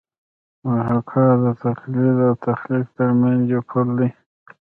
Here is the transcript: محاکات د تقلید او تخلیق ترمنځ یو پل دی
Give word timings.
محاکات 0.69 1.35
د 1.43 1.45
تقلید 1.63 2.17
او 2.27 2.33
تخلیق 2.47 2.87
ترمنځ 2.97 3.39
یو 3.53 3.61
پل 3.69 3.87
دی 3.97 4.09